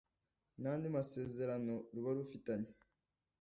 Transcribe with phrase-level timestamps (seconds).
[0.61, 2.71] N andi masezerano ruba rufitanye